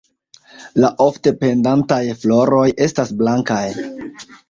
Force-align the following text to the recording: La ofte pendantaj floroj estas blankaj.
La 0.83 0.89
ofte 1.05 1.35
pendantaj 1.45 2.01
floroj 2.25 2.67
estas 2.89 3.17
blankaj. 3.25 3.65